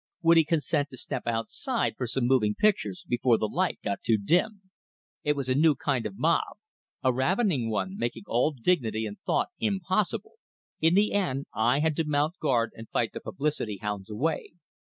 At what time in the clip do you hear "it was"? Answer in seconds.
5.23-5.47